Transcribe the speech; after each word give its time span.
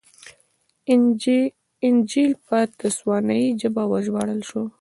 انجییل 1.85 2.31
په 2.47 2.57
تسوانایي 2.79 3.49
ژبه 3.61 3.83
وژباړل 3.91 4.41
شو. 4.49 4.63